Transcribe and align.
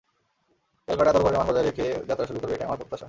ক্যালকাটা 0.87 1.11
দরবারের 1.13 1.37
মান 1.39 1.47
বজায় 1.47 1.65
রেখে 1.65 1.85
যাত্রা 2.07 2.25
শুরু 2.25 2.39
করবে, 2.39 2.53
এটাই 2.53 2.67
আমার 2.67 2.77
প্রত্যাশা। 2.77 2.99